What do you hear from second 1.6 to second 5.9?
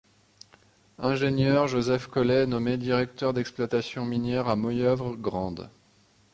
Joseph Collet est nommé directeur d'exploitation minière à Moyeuvre-Grande.